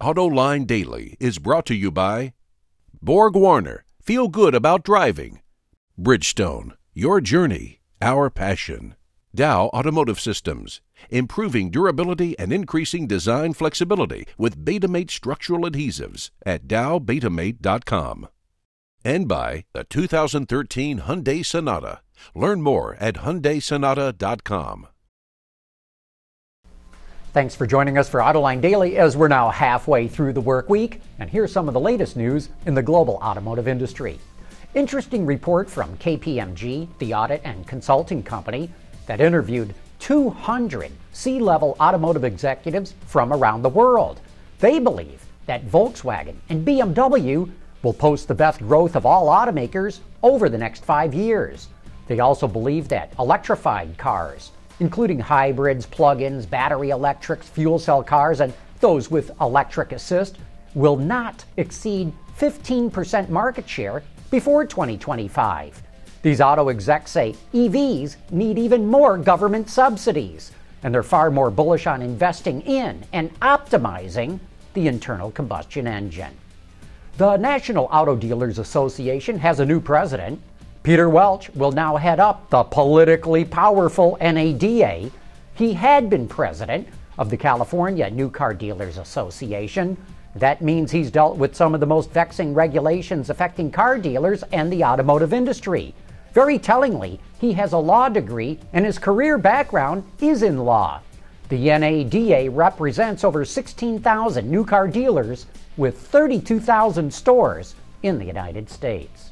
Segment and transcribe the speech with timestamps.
[0.00, 2.34] AutoLine Daily is brought to you by
[3.00, 3.84] Borg Warner.
[4.02, 5.40] Feel good about driving.
[5.98, 6.72] Bridgestone.
[6.92, 8.94] Your journey, our passion.
[9.34, 10.82] Dow Automotive Systems.
[11.08, 18.28] Improving durability and increasing design flexibility with Betamate structural adhesives at dowbetamate.com.
[19.02, 22.00] And by the 2013 Hyundai Sonata.
[22.34, 24.88] Learn more at hyundaisonata.com.
[27.36, 31.02] Thanks for joining us for Autoline Daily as we're now halfway through the work week.
[31.18, 34.18] And here's some of the latest news in the global automotive industry.
[34.74, 38.70] Interesting report from KPMG, the audit and consulting company,
[39.04, 44.22] that interviewed 200 C level automotive executives from around the world.
[44.60, 47.50] They believe that Volkswagen and BMW
[47.82, 51.68] will post the best growth of all automakers over the next five years.
[52.06, 58.40] They also believe that electrified cars, including hybrids, plug ins, battery electrics, fuel cell cars,
[58.40, 60.38] and those with electric assist,
[60.74, 65.82] will not exceed 15% market share before 2025.
[66.22, 71.86] These auto execs say EVs need even more government subsidies, and they're far more bullish
[71.86, 74.38] on investing in and optimizing
[74.74, 76.34] the internal combustion engine.
[77.16, 80.40] The National Auto Dealers Association has a new president.
[80.86, 85.10] Peter Welch will now head up the politically powerful NADA.
[85.56, 86.86] He had been president
[87.18, 89.96] of the California New Car Dealers Association.
[90.36, 94.72] That means he's dealt with some of the most vexing regulations affecting car dealers and
[94.72, 95.92] the automotive industry.
[96.32, 101.00] Very tellingly, he has a law degree and his career background is in law.
[101.48, 109.25] The NADA represents over 16,000 new car dealers with 32,000 stores in the United States.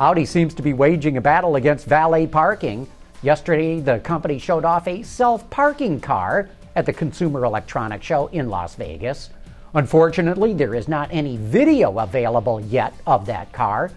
[0.00, 2.88] Audi seems to be waging a battle against valet parking.
[3.22, 8.48] Yesterday, the company showed off a self parking car at the Consumer Electronics Show in
[8.48, 9.30] Las Vegas.
[9.74, 13.90] Unfortunately, there is not any video available yet of that car.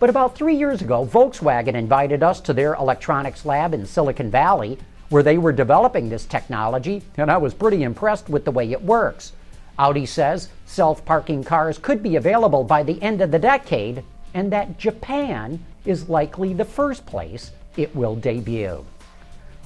[0.00, 4.76] But about three years ago, Volkswagen invited us to their electronics lab in Silicon Valley
[5.08, 8.82] where they were developing this technology, and I was pretty impressed with the way it
[8.82, 9.32] works.
[9.78, 14.02] Audi says self parking cars could be available by the end of the decade,
[14.34, 18.84] and that Japan is likely the first place it will debut.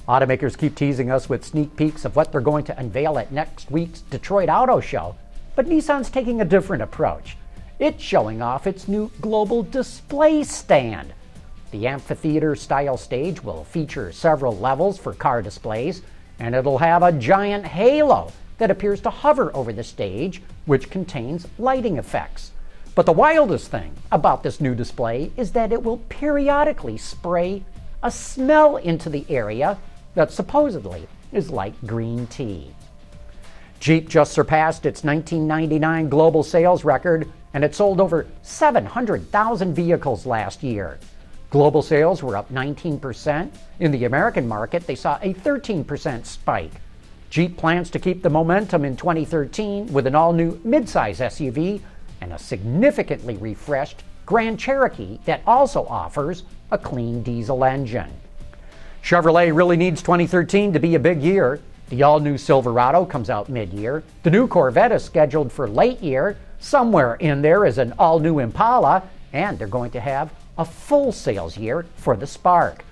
[0.07, 3.69] Automakers keep teasing us with sneak peeks of what they're going to unveil at next
[3.69, 5.15] week's Detroit Auto Show,
[5.55, 7.35] but Nissan's taking a different approach.
[7.79, 11.13] It's showing off its new global display stand.
[11.71, 16.01] The amphitheater style stage will feature several levels for car displays,
[16.39, 21.47] and it'll have a giant halo that appears to hover over the stage, which contains
[21.57, 22.51] lighting effects.
[22.95, 27.63] But the wildest thing about this new display is that it will periodically spray
[28.03, 29.77] a smell into the area
[30.15, 32.73] that supposedly is like green tea.
[33.79, 40.63] Jeep just surpassed its 1999 global sales record and it sold over 700,000 vehicles last
[40.63, 40.99] year.
[41.49, 43.49] Global sales were up 19%.
[43.79, 46.73] In the American market, they saw a 13% spike.
[47.29, 51.81] Jeep plans to keep the momentum in 2013 with an all new midsize SUV
[52.21, 58.11] and a significantly refreshed Grand Cherokee that also offers a clean diesel engine.
[59.03, 61.59] Chevrolet really needs 2013 to be a big year.
[61.89, 64.03] The all new Silverado comes out mid year.
[64.23, 66.37] The new Corvette is scheduled for late year.
[66.59, 69.03] Somewhere in there is an all new Impala,
[69.33, 72.83] and they're going to have a full sales year for the Spark.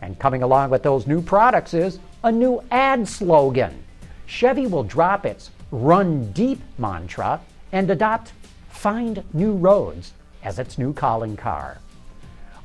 [0.00, 3.82] And coming along with those new products is a new ad slogan.
[4.26, 7.40] Chevy will drop its Run Deep mantra
[7.72, 8.32] and adopt
[8.76, 10.12] Find New Roads
[10.44, 11.78] as its new calling car.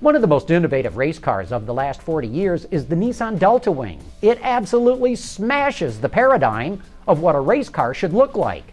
[0.01, 3.39] One of the most innovative race cars of the last 40 years is the Nissan
[3.39, 3.99] Delta Wing.
[4.22, 8.66] It absolutely smashes the paradigm of what a race car should look like.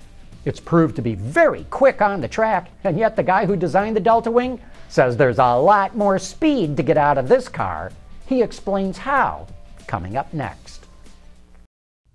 [0.45, 3.95] It's proved to be very quick on the track, and yet the guy who designed
[3.95, 7.93] the Delta Wing says there's a lot more speed to get out of this car.
[8.27, 9.47] He explains how,
[9.87, 10.88] coming up next.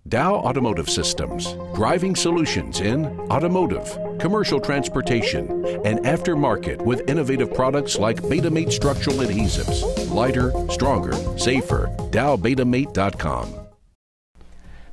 [0.09, 8.21] Dow Automotive Systems, driving solutions in automotive, commercial transportation, and aftermarket with innovative products like
[8.23, 10.13] Betamate structural adhesives.
[10.13, 11.87] Lighter, stronger, safer.
[12.11, 13.53] DowBetamate.com.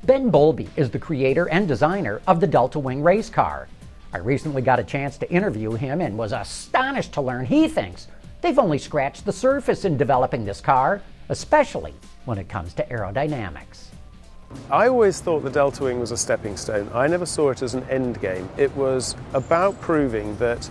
[0.04, 3.66] Ben Bowlby is the creator and designer of the Delta Wing race car.
[4.12, 8.06] I recently got a chance to interview him and was astonished to learn he thinks
[8.42, 11.94] they've only scratched the surface in developing this car, especially
[12.26, 13.88] when it comes to aerodynamics.
[14.70, 16.88] I always thought the Delta Wing was a stepping stone.
[16.94, 18.48] I never saw it as an end game.
[18.56, 20.70] It was about proving that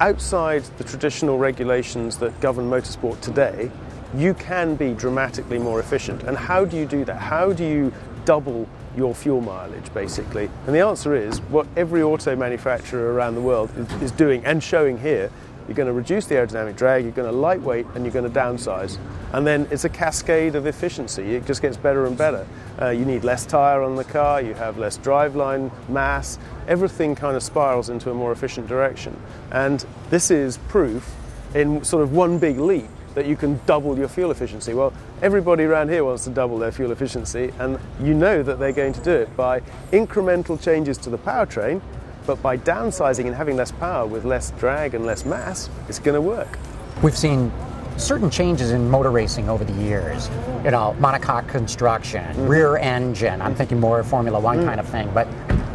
[0.00, 3.70] outside the traditional regulations that govern motorsport today,
[4.16, 6.24] you can be dramatically more efficient.
[6.24, 7.16] And how do you do that?
[7.16, 7.92] How do you
[8.24, 10.50] double your fuel mileage, basically?
[10.66, 13.70] And the answer is what every auto manufacturer around the world
[14.02, 15.30] is, doing and showing here.
[15.66, 18.38] You're going to reduce the aerodynamic drag, you're going to lightweight, and you're going to
[18.40, 18.98] downsize.
[19.32, 21.34] And then it's a cascade of efficiency.
[21.34, 22.46] It just gets better and better.
[22.80, 26.38] Uh, you need less tyre on the car, you have less driveline mass,
[26.68, 29.16] everything kind of spirals into a more efficient direction.
[29.50, 31.14] And this is proof
[31.54, 34.74] in sort of one big leap that you can double your fuel efficiency.
[34.74, 38.72] Well, everybody around here wants to double their fuel efficiency, and you know that they're
[38.72, 39.60] going to do it by
[39.92, 41.80] incremental changes to the powertrain,
[42.26, 46.14] but by downsizing and having less power with less drag and less mass, it's going
[46.14, 46.58] to work.
[47.02, 47.52] We've seen
[47.96, 50.28] certain changes in motor racing over the years.
[50.64, 52.46] You know, monocoque construction, mm-hmm.
[52.46, 53.40] rear engine.
[53.40, 54.64] I'm thinking more Formula One mm.
[54.64, 55.10] kind of thing.
[55.14, 55.28] But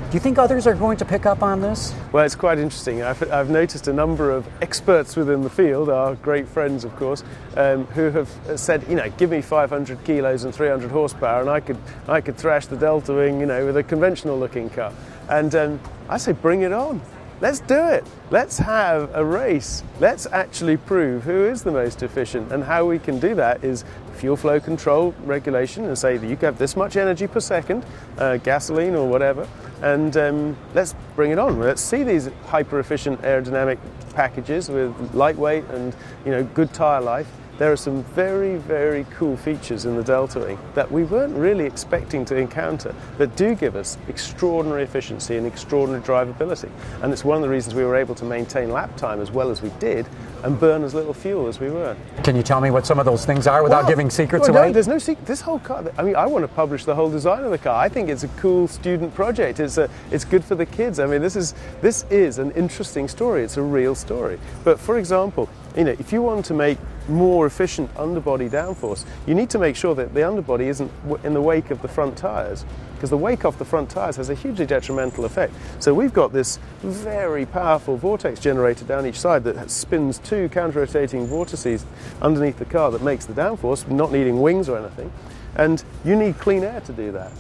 [0.10, 1.94] do you think others are going to pick up on this?
[2.12, 3.04] Well, it's quite interesting.
[3.04, 7.24] I've, I've noticed a number of experts within the field, our great friends, of course,
[7.56, 11.60] um, who have said, you know, give me 500 kilos and 300 horsepower, and I
[11.60, 11.78] could,
[12.08, 14.92] I could thrash the Delta Wing, you know, with a conventional-looking car.
[15.30, 15.80] And um,
[16.10, 17.00] I say, bring it on.
[17.40, 18.04] Let's do it.
[18.32, 19.84] Let's have a race.
[20.00, 22.52] Let's actually prove who is the most efficient.
[22.52, 23.84] And how we can do that is
[24.18, 27.84] fuel flow control regulation and say that you have this much energy per second,
[28.20, 29.48] uh, gasoline or whatever,
[29.82, 31.60] and um, let's bring it on.
[31.60, 33.80] Let's see these hyper efficient aerodynamic
[34.14, 39.36] packages with lightweight and you know good tire life there are some very, very cool
[39.36, 43.76] features in the Delta Wing that we weren't really expecting to encounter that do give
[43.76, 46.70] us extraordinary efficiency and extraordinary drivability.
[47.04, 49.50] And it's one of the reasons we were able to maintain lap time as well
[49.50, 50.08] as we did
[50.44, 51.96] and burn as little fuel as we were.
[52.24, 54.54] Can you tell me what some of those things are without well, giving secrets well,
[54.54, 54.72] no, away?
[54.72, 55.26] There's no secret.
[55.26, 57.76] This whole car, I mean, I want to publish the whole design of the car.
[57.76, 59.60] I think it's a cool student project.
[59.60, 61.00] It's, a, it's good for the kids.
[61.00, 63.44] I mean, this is, this is an interesting story.
[63.44, 64.40] It's a real story.
[64.64, 66.78] But for example, you know, if you want to make
[67.10, 70.92] more efficient underbody downforce, you need to make sure that the underbody isn't
[71.24, 74.30] in the wake of the front tyres because the wake off the front tyres has
[74.30, 75.54] a hugely detrimental effect.
[75.80, 81.26] So we've got this very powerful vortex generator down each side that spins two counter-rotating
[81.26, 81.86] vortices
[82.22, 85.12] underneath the car that makes the downforce, not needing wings or anything.
[85.56, 87.32] And you need clean air to do that.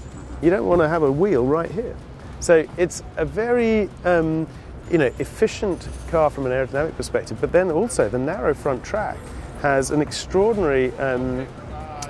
[0.42, 1.96] You don't want to have a wheel right here.
[2.40, 4.48] So it's a very um,
[4.90, 9.18] you know, efficient car from an aerodynamic perspective, but then also the narrow front track
[9.62, 11.46] has an extraordinary um,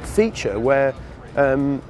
[0.04, 0.94] feature where
[1.36, 1.82] um,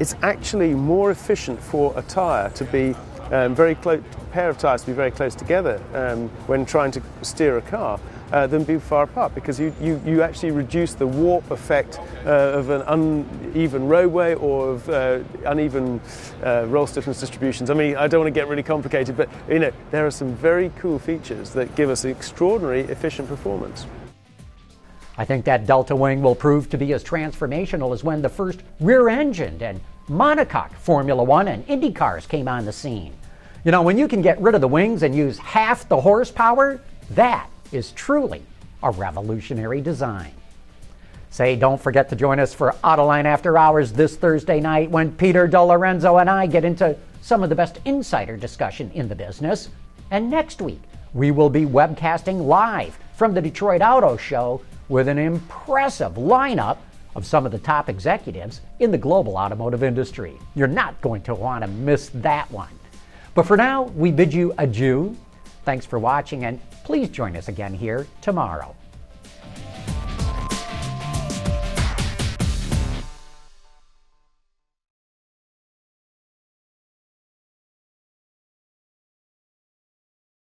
[0.00, 2.94] it's actually more efficient for a tyre to be
[3.30, 4.02] um, very close,
[4.32, 8.00] pair of tyres to be very close together um, when trying to steer a car
[8.32, 12.30] uh, than be far apart because you, you, you actually reduce the warp effect uh,
[12.30, 16.00] of an uneven roadway or of uh, uneven
[16.42, 17.70] uh, roll stiffness distributions.
[17.70, 20.34] I mean, I don't want to get really complicated, but you know, there are some
[20.34, 23.86] very cool features that give us extraordinary efficient performance.
[25.16, 28.62] I think that Delta Wing will prove to be as transformational as when the first
[28.80, 33.14] rear engined and monocoque Formula One and Indy cars came on the scene.
[33.64, 36.80] You know, when you can get rid of the wings and use half the horsepower,
[37.10, 38.42] that is truly
[38.82, 40.32] a revolutionary design.
[41.30, 45.48] Say, don't forget to join us for Autoline After Hours this Thursday night when Peter
[45.48, 49.70] DeLorenzo and I get into some of the best insider discussion in the business.
[50.10, 50.82] And next week,
[51.12, 56.78] we will be webcasting live from the Detroit Auto Show with an impressive lineup
[57.14, 60.36] of some of the top executives in the global automotive industry.
[60.54, 62.78] You're not going to want to miss that one.
[63.34, 65.16] But for now, we bid you adieu.
[65.64, 68.74] Thanks for watching, and please join us again here tomorrow.